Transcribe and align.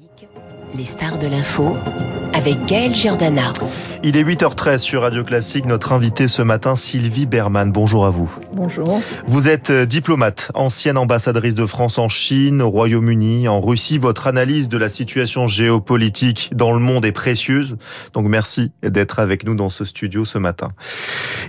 politique. 0.00 0.59
Les 0.74 0.84
stars 0.84 1.18
de 1.18 1.26
l'info 1.26 1.76
avec 2.32 2.64
Gaël 2.66 2.94
Giordana. 2.94 3.52
Il 4.02 4.16
est 4.16 4.24
8h13 4.24 4.78
sur 4.78 5.02
Radio 5.02 5.24
Classique. 5.24 5.66
Notre 5.66 5.92
invitée 5.92 6.28
ce 6.28 6.40
matin, 6.40 6.74
Sylvie 6.74 7.26
Berman. 7.26 7.70
Bonjour 7.70 8.06
à 8.06 8.10
vous. 8.10 8.32
Bonjour. 8.52 9.02
Vous 9.26 9.48
êtes 9.48 9.70
euh, 9.70 9.84
diplomate, 9.84 10.50
ancienne 10.54 10.96
ambassadrice 10.96 11.54
de 11.54 11.66
France 11.66 11.98
en 11.98 12.08
Chine, 12.08 12.62
au 12.62 12.70
Royaume-Uni, 12.70 13.46
en 13.48 13.60
Russie. 13.60 13.98
Votre 13.98 14.26
analyse 14.26 14.68
de 14.68 14.78
la 14.78 14.88
situation 14.88 15.48
géopolitique 15.48 16.50
dans 16.54 16.72
le 16.72 16.78
monde 16.78 17.04
est 17.04 17.12
précieuse. 17.12 17.76
Donc 18.14 18.26
merci 18.26 18.72
d'être 18.82 19.18
avec 19.18 19.44
nous 19.44 19.54
dans 19.54 19.68
ce 19.68 19.84
studio 19.84 20.24
ce 20.24 20.38
matin. 20.38 20.68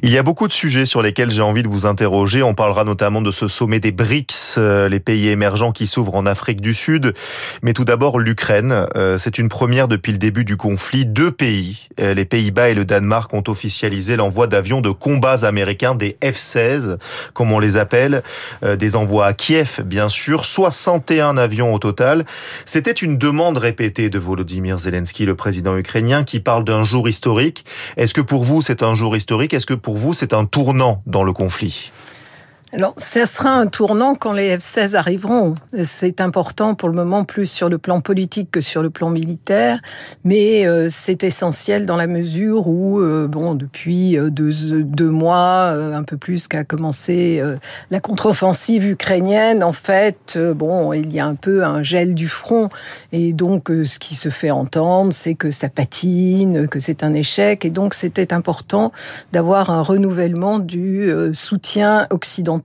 Il 0.04 0.10
y 0.10 0.18
a 0.18 0.24
beaucoup 0.24 0.48
de 0.48 0.54
sujets 0.54 0.86
sur 0.86 1.02
lesquels 1.02 1.32
j'ai 1.32 1.44
envie 1.44 1.64
de 1.64 1.70
vous 1.70 1.86
interroger. 1.86 2.44
On 2.44 2.56
parlera 2.56 2.84
notamment 2.84 3.22
de 3.22 3.32
ce 3.32 3.48
sommet 3.48 3.80
des 3.80 3.92
BRICS, 3.92 4.56
euh, 4.58 4.90
les 4.90 5.00
pays 5.00 5.30
émergents 5.30 5.72
qui 5.72 5.88
s'ouvrent 5.88 6.16
en 6.16 6.26
Afrique 6.26 6.60
du 6.60 6.74
Sud. 6.74 7.14
Mais 7.62 7.74
tout 7.74 7.86
d'abord, 7.86 8.20
l'Ukraine. 8.20 8.88
Euh, 8.96 9.11
c'est 9.18 9.38
une 9.38 9.50
première 9.50 9.88
depuis 9.88 10.12
le 10.12 10.18
début 10.18 10.46
du 10.46 10.58
conflit. 10.58 11.06
Deux 11.06 11.32
pays, 11.32 11.88
euh, 12.00 12.14
les 12.14 12.26
Pays-Bas 12.26 12.70
et 12.70 12.74
le 12.74 12.86
Danemark, 12.86 13.34
ont 13.34 13.44
officialisé 13.48 14.16
l'envoi 14.16 14.48
d'avions 14.48 14.82
de 14.82 14.90
combats 14.90 15.46
américains, 15.46 15.96
des 15.96 16.18
F-16, 16.22 16.98
comme 17.34 17.52
on 17.52 17.60
les 17.60 17.78
appelle, 17.78 18.24
des 18.62 18.96
envois 18.96 19.26
à 19.28 19.34
Kiev, 19.34 19.82
bien 19.84 20.10
sûr, 20.10 20.46
61 20.46 21.38
avions 21.38 21.74
au 21.74 21.80
total. 21.80 22.26
C'était 22.66 22.92
une 22.92 23.18
demande 23.18 23.58
répétée 23.58 24.10
de 24.10 24.20
Volodymyr 24.20 24.78
Zelensky, 24.78 25.26
le 25.26 25.36
président 25.36 25.78
ukrainien, 25.78 26.24
qui 26.24 26.40
parle 26.40 26.64
d'un 26.64 26.84
jour 26.84 27.08
historique. 27.08 27.66
Est-ce 27.98 28.14
que 28.14 28.22
pour 28.22 28.44
vous, 28.44 28.62
c'est 28.62 28.84
un 28.84 28.96
jour 28.96 29.16
historique? 29.16 29.54
Est-ce 29.54 29.66
que 29.66 29.74
pour 29.74 29.98
vous, 29.98 30.14
c'est 30.14 30.34
un 30.34 30.46
tournant 30.46 31.02
dans 31.06 31.24
le 31.24 31.34
conflit? 31.34 31.92
Alors, 32.74 32.94
ça 32.96 33.26
sera 33.26 33.50
un 33.50 33.68
tournant 33.68 34.16
quand 34.16 34.32
les 34.32 34.56
F-16 34.56 34.96
arriveront. 34.96 35.56
C'est 35.84 36.22
important 36.22 36.74
pour 36.74 36.88
le 36.88 36.96
moment, 36.96 37.26
plus 37.26 37.48
sur 37.48 37.68
le 37.68 37.78
plan 37.78 38.00
politique 38.00 38.50
que 38.50 38.62
sur 38.62 38.82
le 38.82 38.90
plan 38.90 39.10
militaire, 39.10 39.82
mais 40.24 40.66
euh, 40.66 40.88
c'est 40.90 41.26
essentiel 41.26 41.86
dans 41.86 41.98
la 41.98 42.08
mesure 42.08 42.70
où, 42.70 43.02
euh, 43.02 43.28
bon, 43.28 43.56
depuis 43.56 44.18
euh, 44.18 44.30
deux, 44.30 44.54
deux 44.84 45.10
mois, 45.10 45.72
un 45.72 46.04
peu 46.04 46.16
plus 46.16 46.48
qu'a 46.48 46.64
commencé 46.64 47.44
la 47.90 48.00
contre-offensive 48.00 48.90
ukrainienne, 48.90 49.66
en 49.66 49.74
fait, 49.74 50.40
bon, 50.56 50.94
il 50.94 51.12
y 51.12 51.20
a 51.20 51.26
un 51.26 51.36
peu 51.36 51.66
un 51.66 51.84
gel 51.84 52.16
du 52.16 52.30
front, 52.30 52.70
et 53.12 53.34
donc 53.34 53.68
ce 53.68 54.00
qui 54.00 54.16
se 54.16 54.30
fait 54.30 54.52
entendre, 54.52 55.12
c'est 55.12 55.34
que 55.34 55.52
ça 55.52 55.68
patine, 55.68 56.68
que 56.68 56.80
c'est 56.80 57.04
un 57.04 57.14
échec, 57.14 57.66
et 57.66 57.70
donc 57.70 57.94
c'était 57.94 58.34
important 58.34 58.94
d'avoir 59.34 59.72
un 59.72 59.82
renouvellement 59.82 60.60
du 60.60 61.12
soutien 61.34 62.08
occidental 62.12 62.61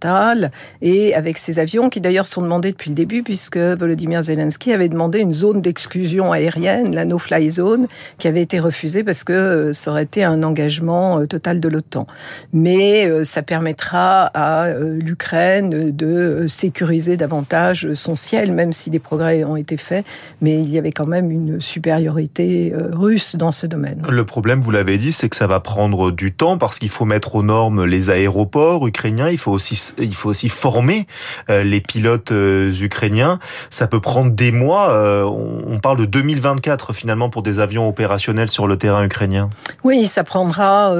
et 0.82 1.14
avec 1.14 1.38
ces 1.38 1.58
avions 1.58 1.88
qui 1.88 2.00
d'ailleurs 2.00 2.26
sont 2.26 2.42
demandés 2.42 2.72
depuis 2.72 2.90
le 2.90 2.94
début 2.94 3.22
puisque 3.22 3.56
Volodymyr 3.56 4.22
Zelensky 4.22 4.72
avait 4.72 4.88
demandé 4.88 5.20
une 5.20 5.32
zone 5.32 5.60
d'exclusion 5.60 6.32
aérienne, 6.32 6.94
la 6.94 7.04
no-fly 7.04 7.50
zone, 7.50 7.86
qui 8.18 8.28
avait 8.28 8.42
été 8.42 8.60
refusée 8.60 9.04
parce 9.04 9.24
que 9.24 9.32
euh, 9.32 9.72
ça 9.72 9.90
aurait 9.90 10.04
été 10.04 10.24
un 10.24 10.42
engagement 10.42 11.20
euh, 11.20 11.26
total 11.26 11.60
de 11.60 11.68
l'OTAN. 11.68 12.06
Mais 12.52 13.06
euh, 13.06 13.24
ça 13.24 13.42
permettra 13.42 14.30
à 14.34 14.68
l'Ukraine 14.78 15.90
de 15.90 16.46
sécuriser 16.48 17.16
davantage 17.16 17.94
son 17.94 18.16
ciel, 18.16 18.52
même 18.52 18.72
si 18.72 18.90
des 18.90 18.98
progrès 18.98 19.44
ont 19.44 19.56
été 19.56 19.76
faits, 19.76 20.04
mais 20.40 20.60
il 20.60 20.70
y 20.70 20.78
avait 20.78 20.92
quand 20.92 21.06
même 21.06 21.30
une 21.30 21.60
supériorité 21.60 22.72
russe 22.92 23.36
dans 23.36 23.52
ce 23.52 23.66
domaine. 23.66 24.02
Le 24.08 24.24
problème, 24.24 24.60
vous 24.60 24.70
l'avez 24.70 24.98
dit, 24.98 25.12
c'est 25.12 25.28
que 25.28 25.36
ça 25.36 25.46
va 25.46 25.60
prendre 25.60 26.10
du 26.10 26.32
temps 26.32 26.58
parce 26.58 26.78
qu'il 26.78 26.88
faut 26.88 27.04
mettre 27.04 27.34
aux 27.34 27.42
normes 27.42 27.84
les 27.84 28.10
aéroports 28.10 28.86
ukrainiens, 28.86 29.30
il 29.30 29.38
faut 29.38 29.52
aussi 29.52 29.76
il 29.98 30.14
faut 30.14 30.30
aussi 30.30 30.48
former 30.48 31.06
euh, 31.50 31.62
les 31.62 31.80
pilotes 31.80 32.32
euh, 32.32 32.72
ukrainiens. 32.80 33.38
Ça 33.70 33.86
peut 33.86 34.00
prendre 34.00 34.32
des 34.32 34.52
mois. 34.52 34.90
Euh, 34.90 35.24
on 35.24 35.78
parle 35.78 35.98
de 35.98 36.04
2024 36.04 36.92
finalement 36.92 37.30
pour 37.30 37.42
des 37.42 37.60
avions 37.60 37.88
opérationnels 37.88 38.48
sur 38.48 38.66
le 38.66 38.76
terrain 38.76 39.04
ukrainien. 39.04 39.50
Oui, 39.84 40.06
ça 40.06 40.24
prendra 40.24 40.92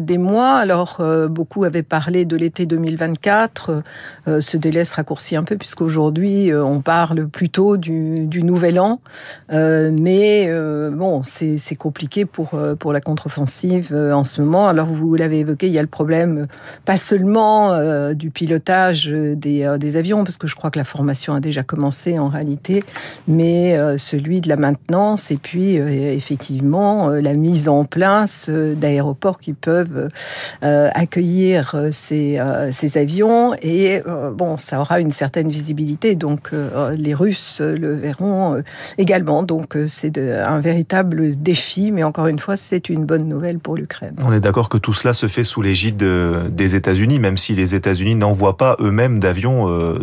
des 0.00 0.18
mois. 0.18 0.54
Alors 0.56 1.00
beaucoup 1.28 1.64
avaient 1.64 1.82
parlé 1.82 2.24
de 2.24 2.36
l'été 2.36 2.66
2024. 2.66 3.82
ce 4.40 4.56
délai 4.56 4.84
se 4.84 4.94
raccourcit 4.94 5.36
un 5.36 5.44
peu 5.44 5.56
puisqu'aujourd'hui 5.56 6.52
on 6.54 6.80
parle 6.80 7.28
plutôt 7.28 7.76
du, 7.76 8.26
du 8.26 8.42
nouvel 8.42 8.78
an. 8.78 9.00
mais 9.50 10.50
bon, 10.92 11.22
c'est 11.22 11.76
compliqué 11.76 12.24
pour 12.24 12.50
pour 12.78 12.92
la 12.92 13.00
contre-offensive 13.00 13.94
en 13.94 14.24
ce 14.24 14.40
moment. 14.40 14.68
Alors 14.68 14.86
vous 14.86 15.14
l'avez 15.14 15.40
évoqué, 15.40 15.66
il 15.66 15.72
y 15.72 15.78
a 15.78 15.82
le 15.82 15.88
problème 15.88 16.46
pas 16.84 16.96
seulement 16.96 17.72
du 18.22 18.30
pilotage 18.30 19.08
des, 19.08 19.64
euh, 19.64 19.78
des, 19.78 19.96
avions, 19.96 20.22
parce 20.22 20.38
que 20.38 20.46
je 20.46 20.54
crois 20.54 20.70
que 20.70 20.78
la 20.78 20.84
formation 20.84 21.34
a 21.34 21.40
déjà 21.40 21.64
commencé 21.64 22.20
en 22.20 22.28
réalité, 22.28 22.84
mais 23.26 23.76
euh, 23.76 23.98
celui 23.98 24.40
de 24.40 24.48
la 24.48 24.54
maintenance 24.54 25.32
et 25.32 25.36
puis 25.36 25.80
euh, 25.80 25.88
effectivement 25.88 27.08
la 27.08 27.34
mise 27.34 27.68
en 27.68 27.84
place 27.84 28.48
d'aéroports 28.48 29.40
qui 29.40 29.54
peuvent 29.54 30.08
accueillir 30.60 31.88
ces, 31.90 32.40
ces, 32.70 32.98
avions. 32.98 33.54
Et 33.62 34.02
bon, 34.34 34.56
ça 34.56 34.80
aura 34.80 35.00
une 35.00 35.10
certaine 35.10 35.48
visibilité, 35.48 36.14
donc 36.14 36.50
les 36.96 37.14
Russes 37.14 37.60
le 37.60 37.94
verront 37.94 38.62
également. 38.98 39.42
Donc 39.42 39.76
c'est 39.86 40.18
un 40.18 40.60
véritable 40.60 41.36
défi, 41.36 41.90
mais 41.92 42.04
encore 42.04 42.28
une 42.28 42.38
fois, 42.38 42.56
c'est 42.56 42.88
une 42.88 43.04
bonne 43.04 43.26
nouvelle 43.28 43.58
pour 43.58 43.76
l'Ukraine. 43.76 44.14
On 44.24 44.32
est 44.32 44.40
d'accord 44.40 44.68
que 44.68 44.78
tout 44.78 44.94
cela 44.94 45.12
se 45.12 45.26
fait 45.26 45.44
sous 45.44 45.62
l'égide 45.62 46.04
des 46.50 46.76
États-Unis, 46.76 47.18
même 47.18 47.36
si 47.36 47.54
les 47.54 47.74
États-Unis 47.74 48.11
n'envoient 48.16 48.56
pas 48.56 48.76
eux-mêmes 48.80 49.18
d'avions 49.18 49.68
euh, 49.68 49.98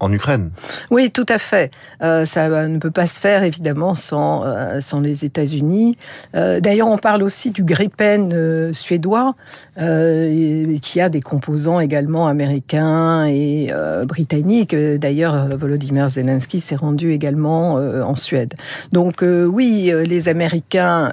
en 0.00 0.12
Ukraine. 0.12 0.50
Oui, 0.90 1.10
tout 1.10 1.26
à 1.28 1.38
fait. 1.38 1.70
Euh, 2.02 2.24
ça 2.24 2.68
ne 2.68 2.78
peut 2.78 2.90
pas 2.90 3.06
se 3.06 3.20
faire 3.20 3.42
évidemment 3.42 3.94
sans, 3.94 4.44
euh, 4.44 4.80
sans 4.80 5.00
les 5.00 5.24
États-Unis. 5.24 5.96
D'ailleurs, 6.32 6.88
on 6.88 6.98
parle 6.98 7.22
aussi 7.22 7.50
du 7.50 7.64
Gripen 7.64 8.72
suédois, 8.72 9.34
qui 9.76 11.00
a 11.00 11.08
des 11.08 11.20
composants 11.20 11.80
également 11.80 12.26
américains 12.26 13.26
et 13.26 13.70
britanniques. 14.06 14.74
D'ailleurs, 14.74 15.56
Volodymyr 15.56 16.08
Zelensky 16.08 16.60
s'est 16.60 16.76
rendu 16.76 17.12
également 17.12 17.74
en 17.74 18.14
Suède. 18.14 18.54
Donc 18.92 19.22
oui, 19.22 19.92
les 20.06 20.28
Américains 20.28 21.12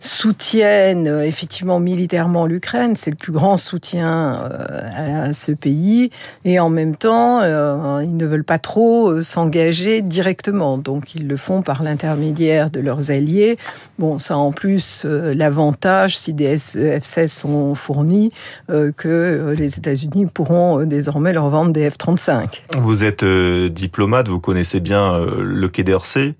soutiennent 0.00 1.06
euh, 1.06 1.26
effectivement 1.26 1.78
militairement 1.78 2.46
l'Ukraine, 2.46 2.96
c'est 2.96 3.10
le 3.10 3.16
plus 3.16 3.32
grand 3.32 3.58
soutien 3.58 4.40
euh, 4.50 5.28
à 5.28 5.32
ce 5.34 5.52
pays, 5.52 6.10
et 6.44 6.58
en 6.58 6.70
même 6.70 6.96
temps, 6.96 7.40
euh, 7.42 8.00
ils 8.02 8.16
ne 8.16 8.26
veulent 8.26 8.44
pas 8.44 8.58
trop 8.58 9.22
s'engager 9.22 10.00
directement, 10.00 10.78
donc 10.78 11.14
ils 11.14 11.28
le 11.28 11.36
font 11.36 11.60
par 11.60 11.82
l'intermédiaire 11.82 12.70
de 12.70 12.80
leurs 12.80 13.10
alliés. 13.10 13.58
Bon, 13.98 14.18
ça 14.18 14.38
en 14.38 14.52
plus 14.52 15.04
l'avantage, 15.04 16.16
si 16.16 16.32
des 16.32 16.56
F-16 16.56 17.28
sont 17.28 17.74
fournis, 17.74 18.32
que 18.68 19.54
les 19.56 19.76
États-Unis 19.76 20.26
pourront 20.32 20.84
désormais 20.84 21.32
leur 21.32 21.50
vendre 21.50 21.72
des 21.72 21.90
F-35. 21.90 22.62
Vous 22.78 23.04
êtes 23.04 23.24
diplomate, 23.24 24.28
vous 24.28 24.40
connaissez 24.40 24.80
bien 24.80 25.26
le 25.26 25.68
Quai 25.68 25.84
d'Orsay. 25.84 26.34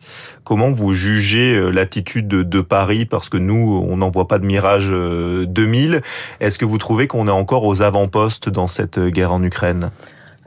Comment 0.45 0.71
vous 0.71 0.95
jugez 0.95 1.71
l'attitude 1.71 2.29
de 2.29 2.61
Paris? 2.61 3.05
Parce 3.05 3.29
que 3.29 3.37
nous, 3.51 3.85
on 3.89 3.97
n'envoie 3.97 4.29
pas 4.29 4.39
de 4.39 4.47
Mirage 4.47 4.89
2000. 4.89 5.95
Euh, 5.95 6.01
Est-ce 6.41 6.59
que 6.59 6.65
vous 6.65 6.79
trouvez 6.79 7.07
qu'on 7.07 7.27
est 7.27 7.33
encore 7.33 7.65
aux 7.65 7.83
avant-postes 7.83 8.49
dans 8.49 8.67
cette 8.67 8.99
guerre 8.99 9.33
en 9.33 9.43
Ukraine? 9.43 9.91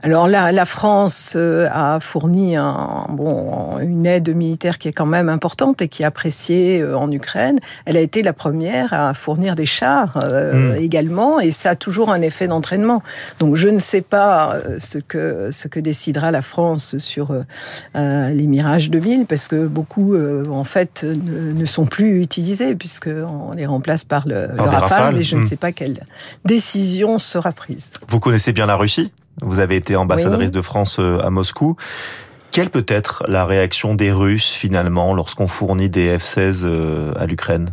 Alors 0.03 0.27
là, 0.27 0.51
la 0.51 0.65
France 0.65 1.33
euh, 1.37 1.69
a 1.71 2.01
fourni 2.01 2.57
un, 2.57 3.05
bon, 3.09 3.79
une 3.79 4.05
aide 4.05 4.35
militaire 4.35 4.77
qui 4.77 4.89
est 4.89 4.91
quand 4.91 5.05
même 5.05 5.29
importante 5.29 5.81
et 5.81 5.87
qui 5.87 6.03
est 6.03 6.05
appréciée 6.05 6.81
euh, 6.81 6.97
en 6.97 7.09
Ukraine. 7.09 7.57
Elle 7.85 7.95
a 7.95 8.01
été 8.01 8.21
la 8.21 8.33
première 8.33 8.91
à 8.91 9.13
fournir 9.13 9.55
des 9.55 9.65
chars 9.65 10.19
euh, 10.21 10.73
hmm. 10.73 10.83
également, 10.83 11.39
et 11.39 11.51
ça 11.51 11.69
a 11.69 11.75
toujours 11.75 12.11
un 12.11 12.21
effet 12.21 12.47
d'entraînement. 12.47 13.01
Donc 13.39 13.55
je 13.55 13.69
ne 13.69 13.77
sais 13.77 14.01
pas 14.01 14.57
ce 14.77 14.97
que 14.97 15.51
ce 15.51 15.69
que 15.69 15.79
décidera 15.79 16.31
la 16.31 16.41
France 16.41 16.97
sur 16.97 17.33
les 17.95 18.47
Mirage 18.47 18.89
2000, 18.89 19.25
parce 19.25 19.47
que 19.47 19.67
beaucoup 19.67 20.15
en 20.51 20.65
fait 20.65 21.05
ne, 21.05 21.65
sont 21.65 21.85
plus 21.85 22.21
utilisés 22.21 22.75
puisque 22.75 23.07
on 23.07 23.51
les 23.55 23.65
remplace 23.65 24.03
par 24.03 24.27
le, 24.27 24.49
Rafale, 24.57 25.17
et 25.17 25.23
je 25.23 25.37
ne 25.37 25.41
hmm. 25.41 25.45
sais 25.45 25.55
pas 25.55 25.71
quelle 25.71 25.99
décision 26.43 27.19
sera 27.19 27.53
prise. 27.53 27.91
Vous 28.09 28.19
connaissez 28.19 28.51
bien 28.51 28.65
la 28.65 28.75
Russie? 28.75 29.11
Vous 29.43 29.59
avez 29.59 29.75
été 29.75 29.95
ambassadrice 29.95 30.51
de 30.51 30.61
France 30.61 30.97
euh, 30.99 31.19
à 31.19 31.29
Moscou. 31.29 31.75
Quelle 32.53 32.69
peut 32.69 32.85
être 32.87 33.23
la 33.27 33.45
réaction 33.45 33.95
des 33.95 34.11
Russes 34.11 34.51
finalement 34.51 35.15
lorsqu'on 35.15 35.47
fournit 35.47 35.89
des 35.89 36.15
F-16 36.15 36.61
euh, 36.65 37.11
à 37.17 37.25
l'Ukraine? 37.25 37.69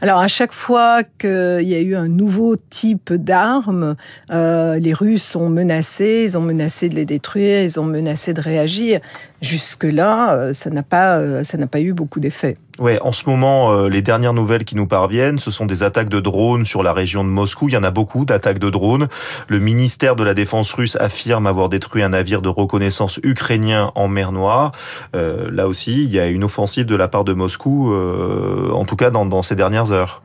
Alors 0.00 0.18
à 0.18 0.28
chaque 0.28 0.52
fois 0.52 1.02
qu'il 1.02 1.28
y 1.62 1.74
a 1.74 1.80
eu 1.80 1.96
un 1.96 2.06
nouveau 2.06 2.54
type 2.54 3.12
d'armes, 3.12 3.96
euh, 4.30 4.78
les 4.78 4.92
Russes 4.92 5.34
ont 5.34 5.48
menacé, 5.48 6.22
ils 6.28 6.38
ont 6.38 6.40
menacé 6.40 6.88
de 6.88 6.94
les 6.94 7.04
détruire, 7.04 7.64
ils 7.64 7.80
ont 7.80 7.84
menacé 7.84 8.32
de 8.32 8.40
réagir. 8.40 9.00
Jusque-là, 9.40 10.34
euh, 10.34 10.52
ça 10.52 10.70
n'a 10.70 10.84
pas, 10.84 11.42
ça 11.42 11.58
n'a 11.58 11.66
pas 11.66 11.80
eu 11.80 11.92
beaucoup 11.92 12.20
d'effet. 12.20 12.54
Ouais, 12.78 12.98
en 13.02 13.12
ce 13.12 13.28
moment, 13.28 13.72
euh, 13.72 13.88
les 13.90 14.00
dernières 14.00 14.32
nouvelles 14.32 14.64
qui 14.64 14.76
nous 14.76 14.86
parviennent, 14.86 15.38
ce 15.38 15.50
sont 15.50 15.66
des 15.66 15.82
attaques 15.82 16.08
de 16.08 16.20
drones 16.20 16.64
sur 16.64 16.82
la 16.82 16.94
région 16.94 17.22
de 17.22 17.28
Moscou. 17.28 17.68
Il 17.68 17.74
y 17.74 17.76
en 17.76 17.82
a 17.82 17.90
beaucoup 17.90 18.24
d'attaques 18.24 18.58
de 18.58 18.70
drones. 18.70 19.08
Le 19.48 19.58
ministère 19.58 20.16
de 20.16 20.24
la 20.24 20.32
Défense 20.32 20.72
russe 20.72 20.96
affirme 20.96 21.46
avoir 21.46 21.68
détruit 21.68 22.02
un 22.02 22.10
navire 22.10 22.40
de 22.40 22.48
reconnaissance 22.48 23.20
ukrainien 23.22 23.92
en 23.94 24.08
mer 24.08 24.32
Noire. 24.32 24.72
là 25.12 25.68
aussi, 25.68 26.04
il 26.04 26.10
y 26.10 26.18
a 26.18 26.26
une 26.28 26.44
offensive 26.44 26.86
de 26.86 26.96
la 26.96 27.08
part 27.08 27.24
de 27.24 27.34
Moscou, 27.34 27.94
en 27.94 28.84
tout 28.84 28.96
cas 28.96 29.10
dans, 29.10 29.26
dans 29.26 29.42
ces 29.42 29.54
dernières 29.54 29.92
heures. 29.92 30.22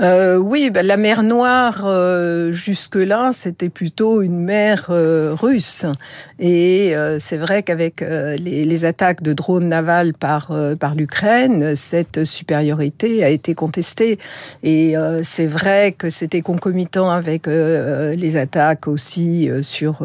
Euh, 0.00 0.36
oui, 0.36 0.70
ben, 0.70 0.86
la 0.86 0.96
mer 0.96 1.22
Noire, 1.24 1.82
euh, 1.84 2.52
jusque-là, 2.52 3.30
c'était 3.32 3.68
plutôt 3.68 4.22
une 4.22 4.38
mer 4.38 4.86
euh, 4.90 5.34
russe. 5.34 5.86
Et 6.38 6.96
euh, 6.96 7.18
c'est 7.18 7.36
vrai 7.36 7.64
qu'avec 7.64 8.00
les, 8.00 8.64
les, 8.64 8.84
attaques 8.84 9.22
de 9.22 9.32
drones 9.32 9.68
navals 9.68 10.12
par, 10.12 10.52
par 10.78 10.94
l'Ukraine, 10.94 11.74
cette 11.74 12.24
supériorité 12.24 13.24
a 13.24 13.28
été 13.28 13.54
contestée. 13.54 14.18
Et 14.62 14.94
c'est 15.24 15.46
vrai 15.46 15.92
que 15.92 16.10
c'était 16.10 16.42
concomitant 16.42 17.10
avec 17.10 17.46
les 17.46 18.36
attaques 18.36 18.86
aussi 18.86 19.50
sur, 19.62 20.02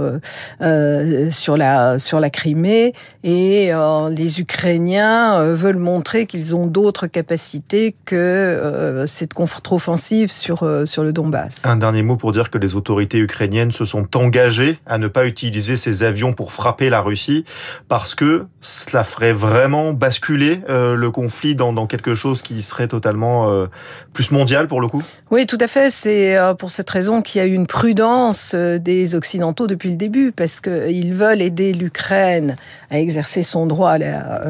sur, 1.32 1.58
la, 1.58 2.00
sur 2.00 2.20
la 2.20 2.30
Crimée. 2.32 2.94
Et 3.24 3.72
les 4.10 4.40
Ukrainiens 4.40 5.44
veulent 5.54 5.78
montrer 5.78 6.26
qu'ils 6.26 6.56
ont 6.56 6.66
d'autres 6.66 7.06
capacités 7.06 7.96
que 8.06 9.06
cette 9.08 9.34
contre 9.34 9.62
offensive 9.84 10.32
sur, 10.32 10.64
euh, 10.64 10.86
sur 10.86 11.04
le 11.04 11.12
Donbass. 11.12 11.66
Un 11.66 11.76
dernier 11.76 12.04
mot 12.04 12.16
pour 12.16 12.32
dire 12.32 12.50
que 12.50 12.58
les 12.58 12.76
autorités 12.76 13.18
ukrainiennes 13.18 13.72
se 13.72 13.84
sont 13.84 14.08
engagées 14.16 14.78
à 14.86 14.98
ne 14.98 15.10
pas 15.10 15.26
utiliser 15.26 15.76
ces 15.76 16.04
avions 16.04 16.32
pour 16.32 16.54
frapper 16.54 16.90
la 16.90 17.02
Russie 17.02 17.44
parce 17.90 18.16
que 18.16 18.46
cela 18.62 19.04
ferait 19.04 19.34
vraiment 19.34 19.92
basculer 19.92 20.62
euh, 20.70 20.96
le 20.96 21.12
conflit 21.12 21.54
dans, 21.54 21.74
dans, 21.74 21.86
quelque 21.86 22.16
chose 22.16 22.42
qui 22.42 22.62
serait 22.62 22.88
totalement 22.88 23.50
euh, 23.50 23.66
plus 24.14 24.32
mondial 24.32 24.68
pour 24.68 24.80
le 24.80 24.88
coup? 24.88 25.04
Oui, 25.32 25.46
tout 25.46 25.58
à 25.60 25.68
fait. 25.68 25.90
C'est 25.90 26.38
pour 26.60 26.72
cette 26.72 26.90
raison 26.90 27.22
qu'il 27.22 27.40
y 27.40 27.44
a 27.44 27.48
eu 27.48 27.54
une 27.54 27.68
prudence 27.68 28.56
des 28.56 29.16
Occidentaux 29.16 29.68
depuis 29.68 29.90
le 29.90 29.98
début 29.98 30.32
parce 30.32 30.62
qu'ils 30.62 31.14
veulent 31.14 31.42
aider 31.42 31.74
l'Ukraine 31.74 32.56
à 32.90 33.00
exercer 33.00 33.44
son 33.44 33.66
droit 33.66 33.92
à 33.92 33.98
la 33.98 34.42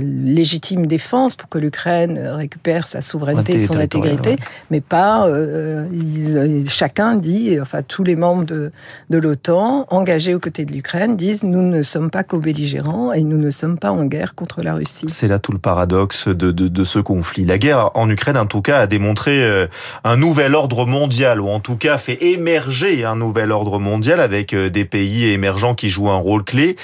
légitime 0.00 0.86
défense 0.86 1.36
pour 1.36 1.48
que 1.48 1.58
l'Ukraine 1.58 2.18
récupère 2.18 2.86
sa 2.86 3.00
souveraineté 3.00 3.54
et 3.54 3.58
son 3.60 3.78
intégrité 3.78 4.36
mais 4.70 4.80
pas. 4.80 5.26
Euh, 5.26 5.86
ils, 5.92 6.68
chacun 6.68 7.16
dit, 7.16 7.58
enfin 7.60 7.82
tous 7.82 8.04
les 8.04 8.16
membres 8.16 8.44
de, 8.44 8.70
l'OTAN 9.10 9.86
engagés 9.90 10.34
aux 10.34 10.38
côtés 10.38 10.64
de 10.64 10.72
l'Ukraine 10.72 11.16
disent 11.16 11.42
nous 11.42 11.62
ne 11.62 11.82
sommes 11.82 12.10
pas 12.10 12.22
co-belligérants 12.22 13.12
et 13.12 13.22
nous 13.22 13.38
ne 13.38 13.50
sommes 13.50 13.78
pas 13.78 13.90
en 13.90 14.04
guerre 14.04 14.34
contre 14.34 14.62
la 14.62 14.74
Russie. 14.74 15.06
C'est 15.08 15.28
là 15.28 15.38
tout 15.38 15.52
le 15.52 15.58
paradoxe 15.58 16.28
de, 16.28 16.84
ce 16.84 16.98
conflit. 16.98 17.44
La 17.44 17.58
guerre 17.58 17.90
en 17.94 18.08
Ukraine, 18.08 18.36
en 18.36 18.46
tout 18.46 18.62
cas, 18.62 18.78
a 18.78 18.86
démontré 18.86 19.42
euh, 19.42 19.66
un 20.04 20.16
nouvel 20.16 20.54
ordre 20.54 20.86
mondial, 20.86 21.40
ou 21.40 21.48
en 21.48 21.60
tout 21.60 21.76
cas 21.76 21.98
fait 21.98 22.22
émerger 22.22 23.04
un 23.04 23.16
nouvel 23.16 23.52
ordre 23.52 23.78
mondial 23.78 24.20
avec 24.20 24.54
euh, 24.54 24.70
des 24.70 24.84
pays 24.84 25.26
émergents 25.26 25.74
qui 25.74 25.88
jouent 25.88 26.10
un 26.10 26.16
rôle 26.16 26.44
clé. 26.44 26.76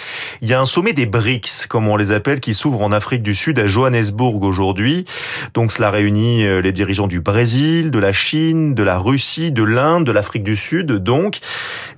Il 0.42 0.48
y 0.48 0.54
a 0.54 0.60
un 0.60 0.66
sommet 0.66 0.92
des 0.92 1.06
BRICS, 1.06 1.66
comme 1.68 1.88
on 1.88 1.96
les 1.96 2.12
appelle, 2.12 2.40
qui 2.40 2.54
s'ouvre 2.54 2.82
en 2.82 2.92
Afrique 2.92 3.22
du 3.22 3.34
Sud 3.34 3.58
à 3.58 3.66
Johannesburg 3.66 4.42
aujourd'hui. 4.42 5.04
Donc 5.54 5.72
cela 5.72 5.90
réunit 5.90 6.44
les 6.60 6.72
dirigeants 6.72 7.06
du 7.06 7.20
Brésil, 7.20 7.63
de 7.64 7.98
la 7.98 8.12
Chine, 8.12 8.74
de 8.74 8.82
la 8.82 8.98
Russie, 8.98 9.50
de 9.50 9.62
l'Inde, 9.62 10.04
de 10.04 10.12
l'Afrique 10.12 10.44
du 10.44 10.56
Sud, 10.56 10.92
donc 10.92 11.38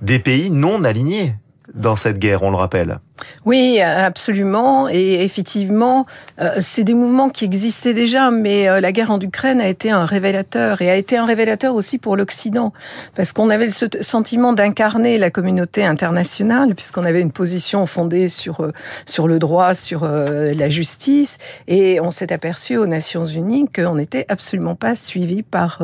des 0.01 0.19
pays 0.19 0.49
non 0.49 0.83
alignés 0.83 1.35
dans 1.73 1.95
cette 1.95 2.19
guerre, 2.19 2.43
on 2.43 2.51
le 2.51 2.57
rappelle. 2.57 2.99
Oui, 3.45 3.79
absolument. 3.81 4.87
Et 4.89 5.23
effectivement, 5.23 6.05
euh, 6.41 6.51
c'est 6.59 6.83
des 6.83 6.93
mouvements 6.93 7.29
qui 7.29 7.45
existaient 7.45 7.93
déjà, 7.93 8.29
mais 8.29 8.67
euh, 8.67 8.79
la 8.79 8.91
guerre 8.91 9.11
en 9.11 9.19
Ukraine 9.19 9.61
a 9.61 9.67
été 9.67 9.89
un 9.89 10.05
révélateur 10.05 10.81
et 10.81 10.89
a 10.89 10.95
été 10.95 11.17
un 11.17 11.25
révélateur 11.25 11.73
aussi 11.75 11.97
pour 11.97 12.15
l'Occident, 12.15 12.73
parce 13.15 13.33
qu'on 13.33 13.49
avait 13.49 13.69
ce 13.69 13.85
sentiment 14.01 14.53
d'incarner 14.53 15.17
la 15.17 15.31
communauté 15.31 15.85
internationale, 15.85 16.75
puisqu'on 16.75 17.05
avait 17.05 17.21
une 17.21 17.31
position 17.31 17.85
fondée 17.85 18.29
sur 18.29 18.61
euh, 18.61 18.71
sur 19.05 19.27
le 19.27 19.39
droit, 19.39 19.73
sur 19.73 20.07
la 20.07 20.69
justice, 20.69 21.37
et 21.67 21.99
on 22.01 22.11
s'est 22.11 22.31
aperçu 22.31 22.77
aux 22.77 22.85
Nations 22.85 23.25
Unies 23.25 23.67
qu'on 23.73 23.95
n'était 23.95 24.25
absolument 24.29 24.75
pas 24.75 24.95
suivi 24.95 25.43
par 25.43 25.81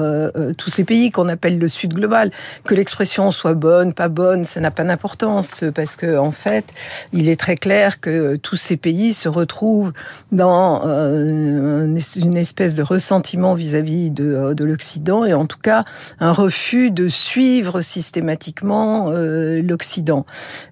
tous 0.58 0.70
ces 0.70 0.84
pays 0.84 1.12
qu'on 1.12 1.30
appelle 1.30 1.58
le 1.58 1.68
Sud 1.68 1.94
global. 1.94 2.32
Que 2.64 2.76
l'expression 2.76 3.32
soit 3.32 3.54
bonne, 3.54 3.94
pas 3.94 4.10
bonne, 4.10 4.44
ça 4.44 4.60
n'a 4.60 4.72
pas 4.72 4.84
d'importance, 4.84 5.64
parce 5.74 5.96
que 5.96 6.18
en 6.18 6.32
fait, 6.32 6.66
il 7.12 7.24
il 7.24 7.30
est 7.30 7.40
très 7.44 7.58
clair 7.58 8.00
que 8.00 8.38
tous 8.38 8.56
ces 8.56 8.78
pays 8.78 9.14
se 9.14 9.28
retrouvent 9.28 9.92
dans 10.32 10.84
euh, 10.86 11.86
une 12.16 12.38
espèce 12.38 12.76
de 12.76 12.84
ressentiment 12.84 13.54
vis-à-vis 13.54 14.12
de, 14.12 14.54
de 14.54 14.64
l'Occident 14.64 15.26
et 15.26 15.34
en 15.34 15.46
tout 15.46 15.58
cas 15.62 15.84
un 16.22 16.32
refus 16.32 16.90
de 16.90 17.10
suivre 17.10 17.82
systématiquement 17.82 19.10
euh, 19.10 19.62
l'Occident. 19.62 20.26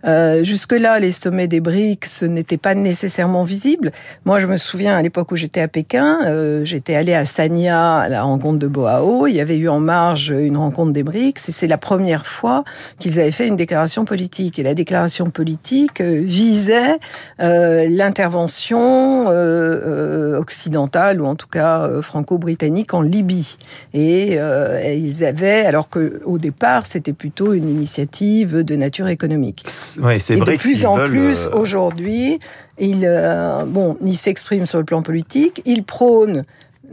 Euh, 0.08 0.46
jusque-là, 0.46 1.02
les 1.02 1.12
sommets 1.12 1.50
des 1.50 1.60
BRICS 1.60 2.24
n'étaient 2.24 2.56
pas 2.56 2.74
nécessairement 2.74 3.44
visibles. 3.44 3.92
Moi, 4.24 4.40
je 4.40 4.48
me 4.48 4.56
souviens 4.56 4.96
à 4.96 5.02
l'époque 5.02 5.34
où 5.34 5.36
j'étais 5.36 5.60
à 5.60 5.68
Pékin, 5.68 6.20
j'étais 6.64 6.96
allée 6.96 7.14
à 7.14 7.26
Sanya 7.26 7.98
à 7.98 8.08
la 8.08 8.22
rencontre 8.22 8.60
de 8.60 8.68
Boao. 8.68 9.28
Il 9.28 9.36
y 9.36 9.42
avait 9.42 9.58
eu 9.58 9.68
en 9.68 9.82
marge 9.82 10.30
une 10.30 10.56
rencontre 10.56 10.94
des 10.94 11.04
BRICS 11.04 11.50
et 11.50 11.52
c'est 11.52 11.68
la 11.68 11.78
première 11.78 12.26
fois 12.26 12.64
qu'ils 12.98 13.20
avaient 13.20 13.32
fait 13.32 13.50
une 13.50 13.58
déclaration 13.58 14.06
politique. 14.06 14.58
Et 14.58 14.64
la 14.64 14.74
déclaration 14.74 15.30
politique 15.30 16.02
visait 16.52 17.00
euh, 17.40 17.88
l'intervention 17.90 19.30
euh, 19.30 19.32
euh, 19.32 20.38
occidentale 20.38 21.22
ou 21.22 21.26
en 21.26 21.36
tout 21.36 21.48
cas 21.48 21.90
franco-britannique 22.02 22.94
en 22.94 23.02
Libye. 23.02 23.58
Et 23.94 24.38
ils 24.96 25.24
avaient, 25.24 25.66
alors 25.66 25.90
que 25.90 26.22
au 26.26 26.38
départ 26.38 26.86
c'était 26.86 27.14
plutôt 27.14 27.54
une 27.54 27.70
initiative 27.70 28.64
de 28.64 28.76
nature 28.76 29.08
économique. 29.08 29.66
Ouais, 30.02 30.20
c'est 30.20 30.36
vrai. 30.36 30.54
De 30.54 30.60
plus 30.60 30.86
en 30.86 30.98
plus 30.98 31.48
aujourd'hui, 31.54 32.40
ils 32.78 33.10
bon, 33.68 33.98
ils 34.02 34.18
s'expriment 34.18 34.66
sur 34.66 34.80
le 34.80 34.86
plan 34.86 35.02
politique, 35.02 35.62
ils 35.66 35.84
prônent 35.84 36.42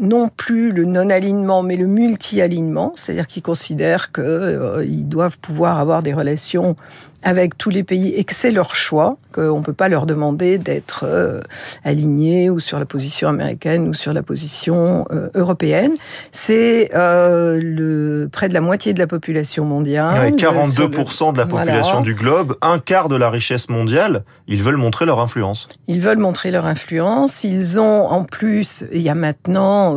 non 0.00 0.28
plus 0.28 0.70
le 0.70 0.84
non-alignement, 0.84 1.62
mais 1.62 1.76
le 1.76 1.86
multi-alignement, 1.86 2.92
c'est-à-dire 2.94 3.26
qu'ils 3.26 3.42
considèrent 3.42 4.12
qu'ils 4.12 5.08
doivent 5.08 5.38
pouvoir 5.38 5.78
avoir 5.78 6.02
des 6.04 6.14
relations 6.14 6.76
avec 7.22 7.58
tous 7.58 7.70
les 7.70 7.82
pays 7.82 8.14
et 8.14 8.24
que 8.24 8.32
c'est 8.32 8.50
leur 8.50 8.74
choix, 8.74 9.16
qu'on 9.32 9.58
ne 9.58 9.62
peut 9.62 9.72
pas 9.72 9.88
leur 9.88 10.06
demander 10.06 10.58
d'être 10.58 11.04
euh, 11.04 11.40
alignés 11.84 12.48
ou 12.48 12.60
sur 12.60 12.78
la 12.78 12.84
position 12.84 13.28
américaine 13.28 13.88
ou 13.88 13.94
sur 13.94 14.12
la 14.12 14.22
position 14.22 15.04
euh, 15.10 15.28
européenne. 15.34 15.92
C'est 16.30 16.90
euh, 16.94 17.60
le 17.60 18.28
près 18.30 18.48
de 18.48 18.54
la 18.54 18.60
moitié 18.60 18.94
de 18.94 18.98
la 18.98 19.06
population 19.06 19.64
mondiale. 19.64 20.34
42% 20.34 21.32
de 21.32 21.38
la 21.38 21.46
population 21.46 22.00
du 22.00 22.14
globe, 22.14 22.56
un 22.62 22.78
quart 22.78 23.08
de 23.08 23.16
la 23.16 23.30
richesse 23.30 23.68
mondiale, 23.68 24.24
ils 24.46 24.62
veulent 24.62 24.76
montrer 24.76 25.04
leur 25.04 25.20
influence. 25.20 25.68
Ils 25.88 26.00
veulent 26.00 26.18
montrer 26.18 26.50
leur 26.50 26.66
influence. 26.66 27.42
Ils 27.44 27.80
ont 27.80 28.06
en 28.06 28.24
plus, 28.24 28.84
il 28.92 29.02
y 29.02 29.08
a 29.08 29.14
maintenant 29.14 29.96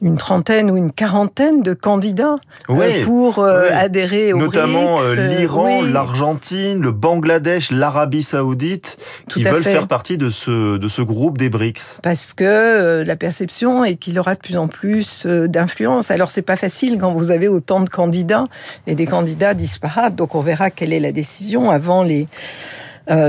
une 0.00 0.16
trentaine 0.16 0.70
ou 0.70 0.76
une 0.76 0.92
quarantaine 0.92 1.62
de 1.62 1.74
candidats 1.74 2.36
euh, 2.70 3.04
pour 3.04 3.40
euh, 3.40 3.68
adhérer 3.72 4.32
au 4.32 4.38
Notamment 4.38 5.00
euh, 5.00 5.14
l'Iran, 5.14 5.82
l'Argentine, 5.82 6.80
le 6.80 6.92
Bangladesh, 6.92 7.70
l'Arabie 7.70 8.22
Saoudite, 8.22 8.96
qui 9.28 9.42
veulent 9.42 9.62
faire 9.62 9.88
partie 9.88 10.16
de 10.16 10.30
ce, 10.30 10.76
de 10.76 10.88
ce 10.88 11.02
groupe 11.02 11.38
des 11.38 11.50
BRICS. 11.50 12.00
Parce 12.02 12.32
que 12.32 13.02
la 13.04 13.16
perception 13.16 13.84
est 13.84 13.96
qu'il 13.96 14.18
aura 14.18 14.34
de 14.34 14.40
plus 14.40 14.56
en 14.56 14.68
plus 14.68 15.26
d'influence. 15.26 16.10
Alors 16.10 16.30
c'est 16.30 16.42
pas 16.42 16.56
facile 16.56 16.98
quand 16.98 17.12
vous 17.12 17.30
avez 17.30 17.48
autant 17.48 17.80
de 17.80 17.88
candidats 17.88 18.44
et 18.86 18.94
des 18.94 19.06
candidats 19.06 19.54
disparates. 19.54 20.14
Donc 20.14 20.34
on 20.34 20.40
verra 20.40 20.70
quelle 20.70 20.92
est 20.92 21.00
la 21.00 21.12
décision 21.12 21.70
avant 21.70 22.02
les, 22.02 22.26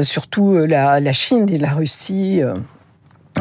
surtout 0.04 0.58
la, 0.58 1.00
la 1.00 1.14
Chine 1.14 1.48
et 1.52 1.58
la 1.58 1.72
Russie 1.72 2.42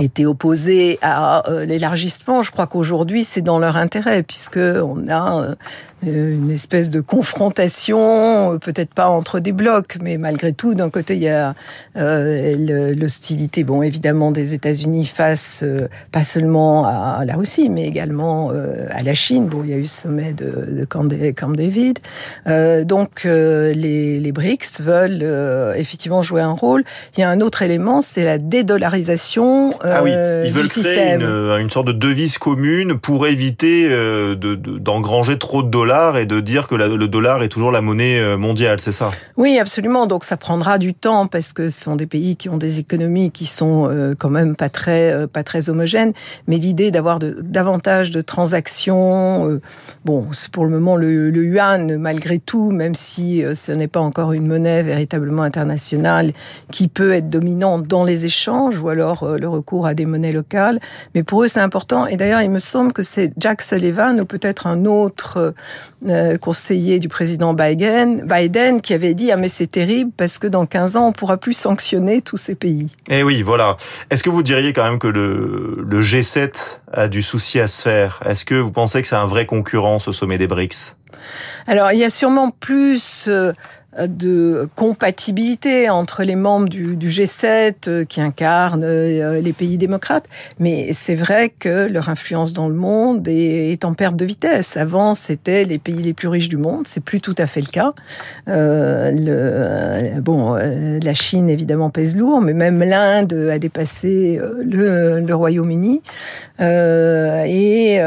était 0.00 0.26
opposé 0.26 0.98
à 1.02 1.48
euh, 1.50 1.64
l'élargissement. 1.64 2.42
Je 2.42 2.50
crois 2.50 2.66
qu'aujourd'hui, 2.66 3.24
c'est 3.24 3.42
dans 3.42 3.58
leur 3.58 3.76
intérêt, 3.76 4.22
puisque 4.22 4.58
on 4.58 5.08
a 5.08 5.42
euh, 5.42 5.54
une 6.02 6.50
espèce 6.50 6.90
de 6.90 7.00
confrontation, 7.00 8.58
peut-être 8.60 8.94
pas 8.94 9.08
entre 9.08 9.40
des 9.40 9.52
blocs, 9.52 9.98
mais 10.00 10.16
malgré 10.16 10.52
tout, 10.52 10.74
d'un 10.74 10.90
côté, 10.90 11.14
il 11.16 11.22
y 11.22 11.28
a 11.28 11.54
l'hostilité, 11.96 13.64
bon, 13.64 13.82
évidemment, 13.82 14.30
des 14.30 14.54
États-Unis 14.54 15.06
face 15.06 15.64
pas 16.12 16.24
seulement 16.24 16.86
à 16.86 17.24
la 17.24 17.34
Russie, 17.34 17.68
mais 17.68 17.86
également 17.86 18.50
à 18.50 19.02
la 19.02 19.14
Chine. 19.14 19.46
Bon, 19.46 19.62
il 19.64 19.70
y 19.70 19.74
a 19.74 19.76
eu 19.76 19.86
ce 19.86 20.02
sommet 20.02 20.32
de, 20.32 20.84
Camp, 20.88 21.04
David. 21.04 21.98
donc, 22.84 23.24
les, 23.24 24.20
les 24.20 24.32
BRICS 24.32 24.80
veulent 24.80 25.74
effectivement 25.76 26.22
jouer 26.22 26.42
un 26.42 26.52
rôle. 26.52 26.84
Il 27.16 27.20
y 27.20 27.22
a 27.24 27.30
un 27.30 27.40
autre 27.40 27.62
élément, 27.62 28.02
c'est 28.02 28.24
la 28.24 28.38
dédollarisation 28.38 29.74
ah 29.82 30.02
oui. 30.02 30.10
Ils 30.10 30.52
veulent 30.52 30.68
créer 30.68 31.14
une, 31.14 31.70
sorte 31.70 31.88
de 31.88 31.92
devise 31.92 32.38
commune 32.38 32.98
pour 32.98 33.26
éviter 33.26 33.88
d'engranger 34.36 35.38
trop 35.38 35.62
de 35.62 35.68
dollars 35.68 35.87
et 35.88 36.26
de 36.26 36.40
dire 36.40 36.68
que 36.68 36.74
le 36.74 37.08
dollar 37.08 37.42
est 37.42 37.48
toujours 37.48 37.72
la 37.72 37.80
monnaie 37.80 38.20
euh, 38.20 38.36
mondiale, 38.36 38.78
c'est 38.78 38.92
ça? 38.92 39.10
Oui, 39.38 39.58
absolument. 39.58 40.06
Donc 40.06 40.22
ça 40.24 40.36
prendra 40.36 40.76
du 40.76 40.92
temps 40.92 41.26
parce 41.26 41.54
que 41.54 41.68
ce 41.68 41.80
sont 41.80 41.96
des 41.96 42.06
pays 42.06 42.36
qui 42.36 42.50
ont 42.50 42.58
des 42.58 42.78
économies 42.78 43.30
qui 43.30 43.46
sont 43.46 43.88
euh, 43.88 44.12
quand 44.18 44.28
même 44.28 44.54
pas 44.54 44.68
très, 44.68 45.12
euh, 45.12 45.26
pas 45.26 45.42
très 45.42 45.70
homogènes. 45.70 46.12
Mais 46.46 46.58
l'idée 46.58 46.90
d'avoir 46.90 47.18
davantage 47.18 48.10
de 48.10 48.20
transactions, 48.20 49.60
bon, 50.04 50.26
c'est 50.32 50.50
pour 50.50 50.64
le 50.64 50.70
moment 50.70 50.96
le, 50.96 51.30
yuan, 51.30 51.96
malgré 51.96 52.38
tout, 52.38 52.70
même 52.70 52.94
si 52.94 53.42
ce 53.54 53.72
n'est 53.72 53.88
pas 53.88 54.00
encore 54.00 54.32
une 54.32 54.46
monnaie 54.46 54.82
véritablement 54.82 55.42
internationale 55.42 56.32
qui 56.70 56.88
peut 56.88 57.12
être 57.12 57.30
dominante 57.30 57.86
dans 57.86 58.04
les 58.04 58.26
échanges 58.26 58.80
ou 58.82 58.88
alors 58.88 59.38
le 59.38 59.48
recours 59.48 59.86
à 59.86 59.94
des 59.94 60.04
monnaies 60.04 60.32
locales. 60.32 60.80
Mais 61.14 61.22
pour 61.22 61.44
eux, 61.44 61.48
c'est 61.48 61.60
important. 61.60 62.06
Et 62.06 62.16
d'ailleurs, 62.16 62.42
il 62.42 62.50
me 62.50 62.58
semble 62.58 62.92
que 62.92 63.02
c'est 63.02 63.32
Jack 63.38 63.62
Sullivan 63.62 64.20
ou 64.20 64.26
peut-être 64.26 64.66
un 64.66 64.84
autre 64.84 65.54
euh, 66.08 66.38
conseiller 66.38 66.98
du 66.98 67.08
président 67.08 67.54
Biden, 67.54 68.26
Biden 68.26 68.80
qui 68.80 68.94
avait 68.94 69.14
dit 69.14 69.32
ah 69.32 69.36
mais 69.36 69.48
c'est 69.48 69.66
terrible 69.66 70.10
parce 70.16 70.38
que 70.38 70.46
dans 70.46 70.66
15 70.66 70.96
ans 70.96 71.08
on 71.08 71.12
pourra 71.12 71.36
plus 71.36 71.54
sanctionner 71.54 72.22
tous 72.22 72.36
ces 72.36 72.54
pays. 72.54 72.94
Eh 73.08 73.22
oui, 73.22 73.42
voilà. 73.42 73.76
Est-ce 74.10 74.22
que 74.22 74.30
vous 74.30 74.42
diriez 74.42 74.72
quand 74.72 74.84
même 74.84 74.98
que 74.98 75.08
le, 75.08 75.84
le 75.86 76.02
G7 76.02 76.80
a 76.92 77.08
du 77.08 77.22
souci 77.22 77.60
à 77.60 77.66
se 77.66 77.82
faire? 77.82 78.20
Est-ce 78.24 78.44
que 78.44 78.54
vous 78.54 78.72
pensez 78.72 79.02
que 79.02 79.08
c'est 79.08 79.16
un 79.16 79.26
vrai 79.26 79.46
concurrent 79.46 79.98
ce 79.98 80.12
sommet 80.12 80.38
des 80.38 80.46
BRICS? 80.46 80.96
Alors, 81.66 81.92
il 81.92 81.98
y 81.98 82.04
a 82.04 82.10
sûrement 82.10 82.50
plus 82.50 83.26
euh, 83.28 83.52
de 84.06 84.68
compatibilité 84.74 85.90
entre 85.90 86.22
les 86.22 86.36
membres 86.36 86.68
du, 86.68 86.96
G7 86.96 87.74
euh, 87.88 88.04
qui 88.04 88.20
incarnent 88.20 88.84
euh, 88.84 89.40
les 89.40 89.52
pays 89.52 89.78
démocrates, 89.78 90.26
mais 90.58 90.92
c'est 90.92 91.14
vrai 91.14 91.52
que 91.58 91.88
leur 91.88 92.08
influence 92.08 92.52
dans 92.52 92.68
le 92.68 92.74
monde 92.74 93.26
est, 93.28 93.84
en 93.84 93.94
perte 93.94 94.16
de 94.16 94.24
vitesse. 94.24 94.76
Avant, 94.76 95.14
c'était 95.14 95.64
les 95.64 95.78
pays 95.78 96.02
les 96.02 96.12
plus 96.12 96.28
riches 96.28 96.48
du 96.48 96.56
monde, 96.56 96.86
c'est 96.86 97.02
plus 97.02 97.20
tout 97.20 97.34
à 97.38 97.46
fait 97.46 97.60
le 97.60 97.68
cas. 97.68 97.90
Euh, 98.48 100.20
bon, 100.20 100.54
la 100.54 101.14
Chine 101.14 101.48
évidemment 101.48 101.90
pèse 101.90 102.16
lourd, 102.16 102.40
mais 102.40 102.54
même 102.54 102.82
l'Inde 102.82 103.32
a 103.52 103.58
dépassé 103.58 104.40
le 104.64 105.32
Royaume-Uni. 105.32 106.02
et 106.60 108.00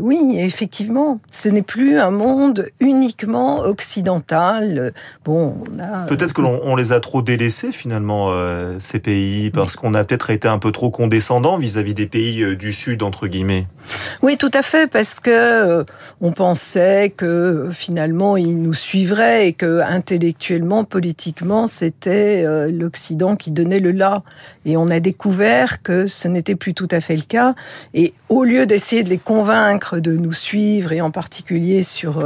oui, 0.00 0.36
effectivement, 0.38 1.18
ce 1.30 1.48
n'est 1.48 1.62
plus 1.62 1.98
un 1.98 2.10
monde 2.10 2.66
uniquement 2.80 3.60
occidental 3.60 4.92
bon, 5.24 5.56
peut-être 6.08 6.32
que 6.32 6.42
l'on 6.42 6.76
les 6.76 6.92
a 6.92 7.00
trop 7.00 7.22
délaissés 7.22 7.72
finalement 7.72 8.30
euh, 8.30 8.76
ces 8.78 8.98
pays 8.98 9.50
parce 9.50 9.76
qu'on 9.76 9.94
a 9.94 10.04
peut-être 10.04 10.30
été 10.30 10.48
un 10.48 10.58
peu 10.58 10.72
trop 10.72 10.90
condescendant 10.90 11.58
vis-à-vis 11.58 11.94
des 11.94 12.06
pays 12.06 12.42
euh, 12.42 12.56
du 12.56 12.72
Sud 12.72 13.02
entre 13.02 13.26
guillemets. 13.26 13.66
Oui, 14.22 14.36
tout 14.36 14.50
à 14.52 14.62
fait, 14.62 14.88
parce 14.90 15.20
que 15.20 15.30
euh, 15.30 15.84
on 16.20 16.32
pensait 16.32 17.10
que 17.10 17.68
finalement 17.72 18.36
ils 18.36 18.60
nous 18.60 18.74
suivraient 18.74 19.48
et 19.48 19.52
que 19.52 19.80
intellectuellement, 19.80 20.84
politiquement, 20.84 21.66
c'était 21.66 22.44
l'Occident 22.70 23.36
qui 23.36 23.50
donnait 23.50 23.80
le 23.80 23.92
là. 23.92 24.22
Et 24.64 24.76
on 24.76 24.88
a 24.88 25.00
découvert 25.00 25.82
que 25.82 26.06
ce 26.06 26.28
n'était 26.28 26.56
plus 26.56 26.74
tout 26.74 26.88
à 26.90 27.00
fait 27.00 27.16
le 27.16 27.22
cas. 27.22 27.54
Et 27.94 28.12
au 28.28 28.44
lieu 28.44 28.66
d'essayer 28.66 29.02
de 29.02 29.08
les 29.08 29.18
convaincre 29.18 29.98
de 29.98 30.16
nous 30.16 30.32
suivre, 30.32 30.92
et 30.92 31.00
en 31.00 31.10
particulier 31.10 31.82
sur 31.82 32.24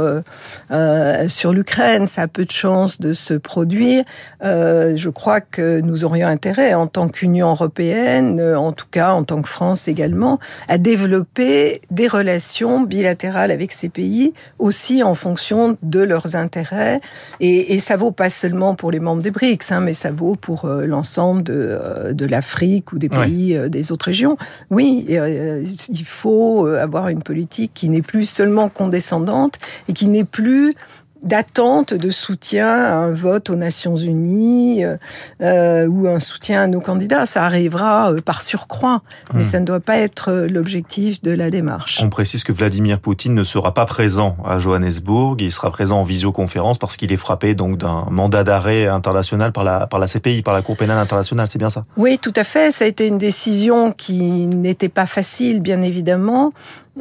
sur 1.27 1.53
l'Ukraine, 1.53 2.07
ça 2.07 2.23
a 2.23 2.27
peu 2.27 2.45
de 2.45 2.50
chance 2.51 2.99
de 2.99 3.13
se 3.13 3.33
produire, 3.33 4.03
euh, 4.43 4.93
je 4.95 5.09
crois 5.09 5.41
que 5.41 5.79
nous 5.81 6.03
aurions 6.03 6.27
intérêt, 6.27 6.73
en 6.73 6.87
tant 6.87 7.07
qu'Union 7.07 7.49
européenne, 7.49 8.39
euh, 8.39 8.57
en 8.57 8.71
tout 8.71 8.85
cas 8.89 9.13
en 9.13 9.23
tant 9.23 9.41
que 9.41 9.49
France 9.49 9.87
également, 9.87 10.39
à 10.67 10.77
développer 10.77 11.81
des 11.89 12.07
relations 12.07 12.81
bilatérales 12.81 13.51
avec 13.51 13.71
ces 13.71 13.89
pays, 13.89 14.33
aussi 14.59 15.03
en 15.03 15.15
fonction 15.15 15.77
de 15.81 16.01
leurs 16.01 16.35
intérêts. 16.35 17.01
Et, 17.39 17.73
et 17.73 17.79
ça 17.79 17.95
vaut 17.95 18.11
pas 18.11 18.29
seulement 18.29 18.75
pour 18.75 18.91
les 18.91 18.99
membres 18.99 19.21
des 19.21 19.31
BRICS, 19.31 19.71
hein, 19.71 19.79
mais 19.79 19.93
ça 19.93 20.11
vaut 20.11 20.35
pour 20.35 20.65
euh, 20.65 20.85
l'ensemble 20.85 21.43
de, 21.43 22.11
de 22.11 22.25
l'Afrique 22.25 22.91
ou 22.93 22.99
des 22.99 23.09
pays 23.09 23.57
des 23.69 23.91
autres 23.91 24.05
régions. 24.05 24.37
Oui, 24.69 25.05
il 25.07 26.05
faut 26.05 26.65
avoir 26.65 27.09
une 27.09 27.21
politique 27.21 27.71
qui 27.73 27.89
n'est 27.89 28.01
plus 28.01 28.25
seulement 28.25 28.69
condescendante 28.69 29.55
et 29.87 29.93
qui 29.93 30.07
n'est 30.07 30.23
plus 30.23 30.75
d'attente 31.23 31.93
de 31.93 32.09
soutien 32.09 32.67
à 32.67 32.95
un 32.95 33.11
vote 33.11 33.49
aux 33.49 33.55
Nations 33.55 33.95
Unies 33.95 34.83
euh, 34.83 34.97
euh, 35.41 35.87
ou 35.87 36.07
un 36.07 36.19
soutien 36.19 36.63
à 36.63 36.67
nos 36.67 36.81
candidats. 36.81 37.25
Ça 37.25 37.45
arrivera 37.45 38.11
euh, 38.11 38.21
par 38.21 38.41
surcroît, 38.41 39.01
mais 39.33 39.41
hmm. 39.41 39.43
ça 39.43 39.59
ne 39.59 39.65
doit 39.65 39.79
pas 39.79 39.97
être 39.97 40.47
l'objectif 40.49 41.21
de 41.21 41.31
la 41.31 41.49
démarche. 41.49 42.01
On 42.03 42.09
précise 42.09 42.43
que 42.43 42.51
Vladimir 42.51 42.99
Poutine 42.99 43.33
ne 43.33 43.43
sera 43.43 43.73
pas 43.73 43.85
présent 43.85 44.35
à 44.45 44.59
Johannesburg. 44.59 45.37
Il 45.39 45.51
sera 45.51 45.69
présent 45.69 45.99
en 45.99 46.03
visioconférence 46.03 46.77
parce 46.77 46.97
qu'il 46.97 47.11
est 47.11 47.17
frappé 47.17 47.53
donc 47.53 47.77
d'un 47.77 48.05
mandat 48.09 48.43
d'arrêt 48.43 48.87
international 48.87 49.51
par 49.51 49.63
la 49.63 49.87
par 49.87 49.99
la 49.99 50.07
CPI, 50.07 50.41
par 50.41 50.53
la 50.53 50.61
Cour 50.61 50.77
pénale 50.77 50.97
internationale. 50.97 51.47
C'est 51.49 51.59
bien 51.59 51.69
ça? 51.69 51.85
Oui, 51.97 52.17
tout 52.19 52.33
à 52.35 52.43
fait. 52.43 52.71
Ça 52.71 52.85
a 52.85 52.87
été 52.87 53.07
une 53.07 53.17
décision 53.17 53.91
qui 53.91 54.21
n'était 54.47 54.89
pas 54.89 55.05
facile, 55.05 55.61
bien 55.61 55.81
évidemment. 55.81 56.51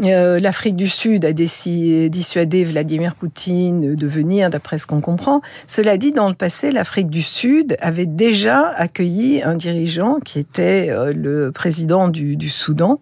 Euh, 0.05 0.39
L'Afrique 0.39 0.77
du 0.77 0.89
Sud 0.89 1.25
a 1.25 1.33
dissuadé 1.33 2.65
Vladimir 2.65 3.17
Poutine 3.17 3.97
de 3.97 4.07
venir, 4.07 4.49
d'après 4.49 4.79
ce 4.79 4.87
qu'on 4.87 5.01
comprend. 5.01 5.41
Cela 5.67 5.97
dit, 5.97 6.13
dans 6.13 6.29
le 6.29 6.35
passé, 6.35 6.71
l'Afrique 6.71 7.11
du 7.11 7.23
Sud 7.23 7.77
avait 7.81 8.07
déjà 8.07 8.69
accueilli 8.69 9.43
un 9.43 9.57
dirigeant 9.57 10.19
qui 10.25 10.39
était 10.39 10.91
euh, 10.91 11.13
le 11.13 11.51
président 11.51 12.09
du, 12.09 12.49
Soudan, 12.49 13.01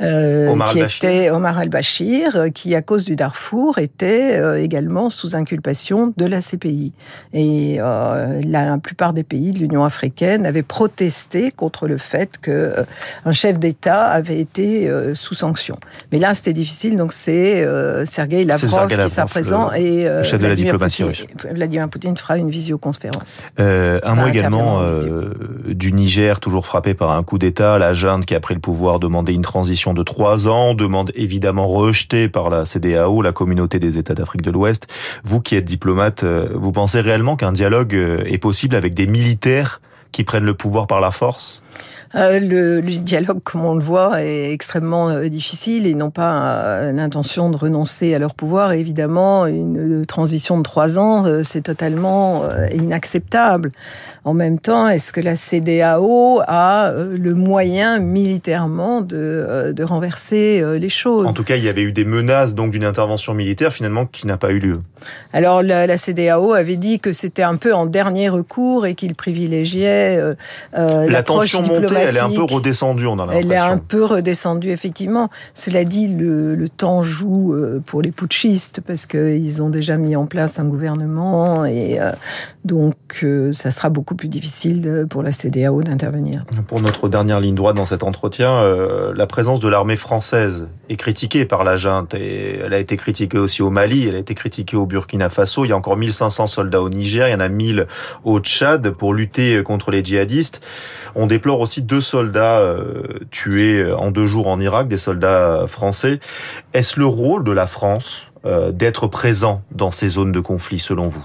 euh, 0.00 0.54
qui 0.70 0.80
était 0.80 1.30
Omar 1.30 1.58
al-Bashir, 1.58 2.46
qui, 2.54 2.74
à 2.74 2.82
cause 2.82 3.04
du 3.04 3.16
Darfour, 3.16 3.78
était 3.78 4.62
également 4.62 5.10
sous 5.10 5.34
inculpation 5.34 6.12
de 6.16 6.26
la 6.26 6.40
CPI. 6.40 6.92
Et 7.32 7.78
la 7.78 8.78
plupart 8.78 9.12
des 9.12 9.24
pays 9.24 9.52
de 9.52 9.58
l'Union 9.58 9.84
africaine 9.84 10.46
avaient 10.46 10.62
protesté 10.62 11.50
contre 11.50 11.86
le 11.86 11.98
fait 11.98 12.38
qu'un 12.38 13.32
chef 13.32 13.58
d'État 13.58 14.06
avait 14.06 14.40
été 14.40 14.90
sous 15.14 15.34
sanction. 15.34 15.76
Mais 16.12 16.18
là, 16.18 16.27
c'était 16.34 16.52
difficile, 16.52 16.96
donc 16.96 17.12
c'est 17.12 17.64
euh, 17.64 18.04
Sergei 18.04 18.44
Lavrov 18.44 18.88
qui 18.88 19.10
sera 19.10 19.26
présent 19.26 19.72
et 19.72 20.06
euh, 20.06 20.22
chef 20.22 20.40
de 20.40 20.46
la 20.46 20.54
diplomatie 20.54 21.04
russe. 21.04 21.24
Vladimir 21.50 21.88
Poutine 21.88 22.16
fera 22.16 22.38
une 22.38 22.50
visioconférence. 22.50 23.42
Euh, 23.60 24.00
un 24.02 24.14
mot 24.14 24.26
également 24.26 24.82
du 25.66 25.92
Niger, 25.92 26.40
toujours 26.40 26.66
frappé 26.66 26.94
par 26.94 27.12
un 27.12 27.22
coup 27.22 27.38
d'État. 27.38 27.78
La 27.78 27.94
junte 27.94 28.26
qui 28.26 28.34
a 28.34 28.40
pris 28.40 28.54
le 28.54 28.60
pouvoir 28.60 28.98
demandait 28.98 29.34
une 29.34 29.42
transition 29.42 29.94
de 29.94 30.02
trois 30.02 30.48
ans, 30.48 30.74
demande 30.74 31.10
évidemment 31.14 31.66
rejetée 31.66 32.28
par 32.28 32.50
la 32.50 32.64
CDAO, 32.64 33.22
la 33.22 33.32
communauté 33.32 33.78
des 33.78 33.98
États 33.98 34.14
d'Afrique 34.14 34.42
de 34.42 34.50
l'Ouest. 34.50 34.86
Vous 35.24 35.40
qui 35.40 35.56
êtes 35.56 35.64
diplomate, 35.64 36.24
vous 36.24 36.72
pensez 36.72 37.00
réellement 37.00 37.36
qu'un 37.36 37.52
dialogue 37.52 37.94
est 37.94 38.38
possible 38.38 38.76
avec 38.76 38.94
des 38.94 39.06
militaires 39.06 39.80
qui 40.12 40.24
prennent 40.24 40.44
le 40.44 40.54
pouvoir 40.54 40.86
par 40.86 41.00
la 41.00 41.10
force? 41.10 41.62
Euh, 42.14 42.38
le, 42.38 42.80
le, 42.80 43.02
dialogue, 43.02 43.40
comme 43.44 43.64
on 43.64 43.74
le 43.74 43.82
voit, 43.82 44.22
est 44.22 44.52
extrêmement 44.52 45.10
euh, 45.10 45.28
difficile. 45.28 45.86
Ils 45.86 45.96
n'ont 45.96 46.10
pas 46.10 46.54
euh, 46.54 46.92
l'intention 46.92 47.50
de 47.50 47.56
renoncer 47.56 48.14
à 48.14 48.18
leur 48.18 48.34
pouvoir. 48.34 48.72
évidemment, 48.72 49.46
une 49.46 50.06
transition 50.06 50.56
de 50.58 50.62
trois 50.62 50.98
ans, 50.98 51.24
c'est 51.42 51.62
totalement 51.62 52.42
inacceptable. 52.72 53.72
En 54.24 54.34
même 54.34 54.58
temps, 54.58 54.88
est-ce 54.88 55.12
que 55.12 55.20
la 55.20 55.36
CDAO 55.36 56.40
a 56.46 56.92
le 56.92 57.34
moyen 57.34 57.98
militairement 57.98 59.00
de, 59.00 59.72
de 59.74 59.84
renverser 59.84 60.62
les 60.78 60.88
choses? 60.88 61.26
En 61.26 61.32
tout 61.32 61.44
cas, 61.44 61.56
il 61.56 61.64
y 61.64 61.68
avait 61.68 61.82
eu 61.82 61.92
des 61.92 62.04
menaces 62.04 62.54
donc 62.54 62.70
d'une 62.70 62.84
intervention 62.84 63.34
militaire 63.34 63.72
finalement 63.72 64.06
qui 64.06 64.26
n'a 64.26 64.36
pas 64.36 64.50
eu 64.50 64.58
lieu. 64.58 64.80
Alors 65.32 65.62
la, 65.62 65.86
la 65.86 65.96
CDAO 65.96 66.52
avait 66.52 66.76
dit 66.76 67.00
que 67.00 67.12
c'était 67.12 67.42
un 67.42 67.56
peu 67.56 67.74
en 67.74 67.86
dernier 67.86 68.28
recours 68.28 68.86
et 68.86 68.94
qu'il 68.94 69.14
privilégiait 69.14 70.20
la 70.72 71.22
tension 71.22 71.62
montée. 71.62 71.97
Elle 72.02 72.16
est 72.16 72.20
un 72.20 72.30
peu 72.30 72.42
redescendue, 72.42 73.06
on 73.06 73.14
a 73.14 73.26
l'impression. 73.26 73.50
Elle 73.50 73.52
est 73.52 73.58
un 73.58 73.78
peu 73.78 74.04
redescendue, 74.04 74.70
effectivement. 74.70 75.28
Cela 75.54 75.84
dit, 75.84 76.08
le, 76.08 76.54
le 76.54 76.68
temps 76.68 77.02
joue 77.02 77.54
euh, 77.54 77.80
pour 77.84 78.02
les 78.02 78.10
putschistes 78.10 78.80
parce 78.86 79.06
qu'ils 79.06 79.62
ont 79.62 79.70
déjà 79.70 79.96
mis 79.96 80.16
en 80.16 80.26
place 80.26 80.58
un 80.58 80.64
gouvernement 80.64 81.64
et 81.64 82.00
euh, 82.00 82.10
donc 82.64 82.94
euh, 83.22 83.52
ça 83.52 83.70
sera 83.70 83.88
beaucoup 83.88 84.14
plus 84.14 84.28
difficile 84.28 85.06
pour 85.08 85.22
la 85.22 85.32
CDAO 85.32 85.82
d'intervenir. 85.82 86.44
Pour 86.66 86.80
notre 86.80 87.08
dernière 87.08 87.40
ligne 87.40 87.54
droite 87.54 87.76
dans 87.76 87.86
cet 87.86 88.02
entretien, 88.02 88.52
euh, 88.52 89.12
la 89.14 89.26
présence 89.26 89.60
de 89.60 89.68
l'armée 89.68 89.96
française 89.96 90.68
est 90.88 90.96
critiquée 90.96 91.44
par 91.44 91.64
la 91.64 91.76
junte 91.76 92.14
et 92.14 92.60
elle 92.64 92.74
a 92.74 92.78
été 92.78 92.96
critiquée 92.96 93.38
aussi 93.38 93.62
au 93.62 93.70
Mali, 93.70 94.06
elle 94.08 94.16
a 94.16 94.18
été 94.18 94.34
critiquée 94.34 94.76
au 94.76 94.86
Burkina 94.86 95.28
Faso. 95.28 95.64
Il 95.64 95.68
y 95.68 95.72
a 95.72 95.76
encore 95.76 95.96
1500 95.96 96.46
soldats 96.46 96.82
au 96.82 96.88
Niger, 96.88 97.28
il 97.28 97.32
y 97.32 97.34
en 97.34 97.40
a 97.40 97.48
1000 97.48 97.86
au 98.24 98.40
Tchad 98.40 98.90
pour 98.90 99.14
lutter 99.14 99.62
contre 99.62 99.90
les 99.90 100.04
djihadistes. 100.04 100.64
On 101.14 101.26
déplore 101.26 101.60
aussi 101.60 101.82
deux 101.88 102.00
soldats 102.02 102.58
euh, 102.58 103.02
tués 103.30 103.90
en 103.92 104.10
deux 104.10 104.26
jours 104.26 104.48
en 104.48 104.60
Irak, 104.60 104.88
des 104.88 104.98
soldats 104.98 105.64
français. 105.66 106.20
Est-ce 106.74 107.00
le 107.00 107.06
rôle 107.06 107.44
de 107.44 107.52
la 107.52 107.66
France 107.66 108.27
euh, 108.46 108.70
d'être 108.70 109.08
présent 109.08 109.62
dans 109.72 109.90
ces 109.90 110.06
zones 110.06 110.30
de 110.30 110.38
conflit 110.38 110.78
selon 110.78 111.08
vous 111.08 111.24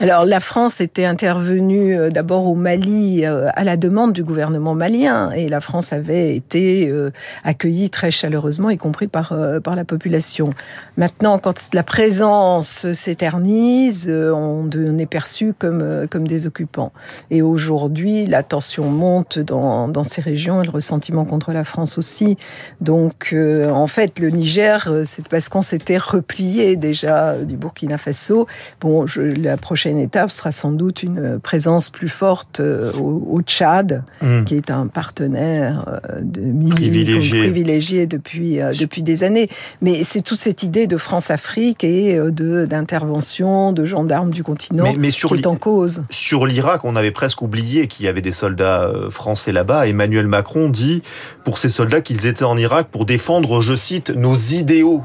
Alors 0.00 0.24
la 0.24 0.40
France 0.40 0.80
était 0.80 1.04
intervenue 1.04 1.94
euh, 1.94 2.08
d'abord 2.08 2.46
au 2.46 2.54
Mali 2.54 3.26
euh, 3.26 3.48
à 3.54 3.62
la 3.62 3.76
demande 3.76 4.14
du 4.14 4.24
gouvernement 4.24 4.74
malien 4.74 5.30
et 5.32 5.50
la 5.50 5.60
France 5.60 5.92
avait 5.92 6.34
été 6.34 6.90
accueillie 7.44 7.90
très 7.90 8.10
chaleureusement, 8.10 8.70
y 8.70 8.78
compris 8.78 9.06
par, 9.06 9.34
par 9.62 9.76
la 9.76 9.84
population. 9.84 10.48
Maintenant, 10.96 11.38
quand 11.38 11.74
la 11.74 11.82
présence 11.82 12.90
s'éternise, 12.92 14.10
on 14.10 14.70
est 14.70 15.06
perçu 15.06 15.52
comme, 15.58 16.06
comme 16.10 16.26
des 16.26 16.46
occupants. 16.46 16.92
Et 17.30 17.42
aujourd'hui, 17.42 18.24
la 18.24 18.42
tension 18.42 18.88
monte 18.88 19.38
dans, 19.38 19.88
dans 19.88 20.04
ces 20.04 20.22
régions 20.22 20.62
et 20.62 20.64
le 20.64 20.70
ressentiment 20.70 21.24
contre 21.24 21.52
la 21.52 21.64
France 21.64 21.98
aussi. 21.98 22.36
Donc 22.80 23.34
en 23.34 23.86
fait, 23.86 24.18
le 24.20 24.30
Niger, 24.30 24.90
c'est 25.04 25.28
parce 25.28 25.48
qu'on 25.48 25.62
s'était 25.62 25.98
replié 25.98 26.45
déjà 26.76 27.36
du 27.38 27.56
Burkina 27.56 27.98
Faso. 27.98 28.46
Bon, 28.80 29.06
je, 29.06 29.22
la 29.22 29.56
prochaine 29.56 29.98
étape 29.98 30.30
sera 30.30 30.52
sans 30.52 30.72
doute 30.72 31.02
une 31.02 31.38
présence 31.38 31.90
plus 31.90 32.08
forte 32.08 32.60
euh, 32.60 32.92
au, 32.94 33.22
au 33.30 33.42
Tchad, 33.42 34.02
mmh. 34.22 34.44
qui 34.44 34.54
est 34.54 34.70
un 34.70 34.86
partenaire 34.86 35.84
euh, 35.88 36.18
de 36.20 36.70
privilégié. 36.70 37.40
privilégié 37.40 38.06
depuis 38.06 38.60
euh, 38.60 38.72
depuis 38.78 39.02
des 39.02 39.24
années. 39.24 39.48
Mais 39.82 40.02
c'est 40.02 40.22
toute 40.22 40.38
cette 40.38 40.62
idée 40.62 40.86
de 40.86 40.96
France-Afrique 40.96 41.84
et 41.84 42.18
de 42.18 42.66
d'intervention 42.66 43.72
de 43.72 43.84
gendarmes 43.84 44.30
du 44.30 44.42
continent 44.42 44.84
mais, 44.84 44.94
mais 44.98 45.10
qui 45.10 45.34
est 45.34 45.46
en 45.46 45.56
cause. 45.56 46.02
Sur 46.10 46.46
l'Irak, 46.46 46.84
on 46.84 46.96
avait 46.96 47.10
presque 47.10 47.42
oublié 47.42 47.86
qu'il 47.86 48.06
y 48.06 48.08
avait 48.08 48.20
des 48.20 48.32
soldats 48.32 48.90
français 49.10 49.52
là-bas. 49.52 49.86
Emmanuel 49.86 50.26
Macron 50.26 50.68
dit 50.68 51.02
pour 51.44 51.58
ces 51.58 51.68
soldats 51.68 52.00
qu'ils 52.00 52.26
étaient 52.26 52.44
en 52.44 52.56
Irak 52.56 52.88
pour 52.90 53.06
défendre, 53.06 53.60
je 53.60 53.74
cite, 53.74 54.10
nos 54.10 54.36
idéaux. 54.36 55.02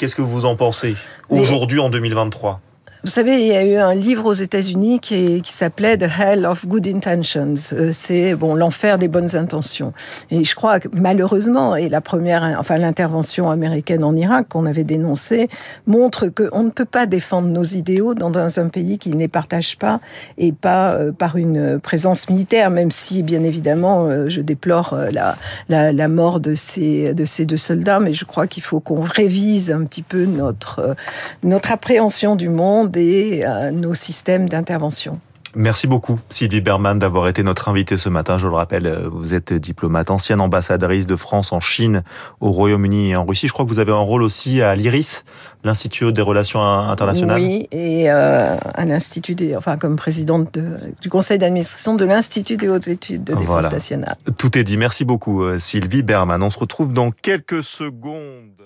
Qu'est-ce 0.00 0.16
que 0.16 0.22
vous 0.22 0.46
en 0.46 0.56
pensez 0.56 0.96
aujourd'hui 1.28 1.78
en 1.78 1.90
2023 1.90 2.62
vous 3.02 3.08
savez, 3.08 3.40
il 3.40 3.46
y 3.46 3.56
a 3.56 3.64
eu 3.64 3.76
un 3.76 3.94
livre 3.94 4.26
aux 4.26 4.34
États-Unis 4.34 5.00
qui, 5.00 5.40
s'appelait 5.44 5.96
The 5.96 6.10
Hell 6.18 6.44
of 6.44 6.66
Good 6.66 6.86
Intentions. 6.86 7.54
Euh, 7.72 7.90
c'est 7.94 8.34
bon 8.34 8.54
l'enfer 8.54 8.98
des 8.98 9.08
bonnes 9.08 9.36
intentions. 9.36 9.94
Et 10.30 10.44
je 10.44 10.54
crois 10.54 10.80
que 10.80 10.88
malheureusement, 11.00 11.76
et 11.76 11.88
la 11.88 12.02
première, 12.02 12.56
enfin 12.58 12.76
l'intervention 12.76 13.50
américaine 13.50 14.04
en 14.04 14.14
Irak 14.14 14.48
qu'on 14.50 14.66
avait 14.66 14.84
dénoncée 14.84 15.48
montre 15.86 16.28
qu'on 16.28 16.62
ne 16.62 16.70
peut 16.70 16.84
pas 16.84 17.06
défendre 17.06 17.48
nos 17.48 17.64
idéaux 17.64 18.14
dans 18.14 18.36
un 18.60 18.68
pays 18.68 18.98
qui 18.98 19.10
ne 19.10 19.18
les 19.18 19.28
partage 19.28 19.78
pas 19.78 20.00
et 20.36 20.52
pas 20.52 20.92
euh, 20.92 21.10
par 21.10 21.36
une 21.36 21.80
présence 21.80 22.28
militaire, 22.28 22.68
même 22.68 22.90
si 22.90 23.22
bien 23.22 23.40
évidemment 23.40 24.06
euh, 24.08 24.28
je 24.28 24.42
déplore 24.42 24.94
la, 25.10 25.36
la, 25.70 25.92
la 25.92 26.08
mort 26.08 26.38
de 26.38 26.54
ces 26.54 27.14
de 27.14 27.24
ces 27.24 27.46
deux 27.46 27.56
soldats, 27.56 27.98
mais 27.98 28.12
je 28.12 28.26
crois 28.26 28.46
qu'il 28.46 28.62
faut 28.62 28.80
qu'on 28.80 29.00
révise 29.00 29.70
un 29.70 29.84
petit 29.84 30.02
peu 30.02 30.26
notre 30.26 30.96
notre 31.42 31.72
appréhension 31.72 32.36
du 32.36 32.50
monde 32.50 32.89
euh, 32.96 33.70
nos 33.70 33.94
systèmes 33.94 34.48
d'intervention. 34.48 35.12
Merci 35.56 35.88
beaucoup 35.88 36.20
Sylvie 36.28 36.60
Berman 36.60 36.96
d'avoir 36.96 37.26
été 37.26 37.42
notre 37.42 37.68
invitée 37.68 37.96
ce 37.96 38.08
matin. 38.08 38.38
Je 38.38 38.46
le 38.46 38.54
rappelle, 38.54 38.86
euh, 38.86 39.08
vous 39.10 39.34
êtes 39.34 39.52
diplomate, 39.52 40.12
ancienne 40.12 40.40
ambassadrice 40.40 41.08
de 41.08 41.16
France 41.16 41.52
en 41.52 41.58
Chine, 41.58 42.04
au 42.40 42.52
Royaume-Uni 42.52 43.10
et 43.10 43.16
en 43.16 43.24
Russie. 43.24 43.48
Je 43.48 43.52
crois 43.52 43.64
que 43.64 43.70
vous 43.70 43.80
avez 43.80 43.90
un 43.90 43.96
rôle 43.96 44.22
aussi 44.22 44.62
à 44.62 44.76
l'IRIS, 44.76 45.24
l'Institut 45.64 46.12
des 46.12 46.22
relations 46.22 46.62
internationales. 46.62 47.40
Oui, 47.40 47.66
et 47.72 48.12
euh, 48.12 48.56
à 48.74 48.84
l'Institut 48.84 49.34
des, 49.34 49.56
enfin 49.56 49.76
comme 49.76 49.96
présidente 49.96 50.54
de, 50.54 50.76
du 51.00 51.08
conseil 51.08 51.38
d'administration 51.38 51.96
de 51.96 52.04
l'Institut 52.04 52.56
des 52.56 52.68
hautes 52.68 52.86
études 52.86 53.24
de 53.24 53.34
défense 53.34 53.46
voilà. 53.46 53.70
nationale. 53.70 54.16
Tout 54.36 54.56
est 54.56 54.62
dit. 54.62 54.76
Merci 54.76 55.04
beaucoup 55.04 55.42
Sylvie 55.58 56.02
Berman. 56.02 56.40
On 56.44 56.50
se 56.50 56.58
retrouve 56.60 56.92
dans 56.92 57.10
quelques 57.10 57.64
secondes. 57.64 58.59